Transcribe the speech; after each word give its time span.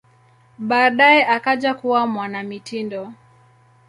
Baadaye 0.57 1.21
akaja 1.35 1.71
kuwa 1.73 2.07
mwanamitindo. 2.07 3.13